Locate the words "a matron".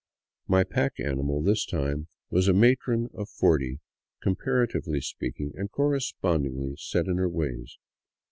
2.47-3.11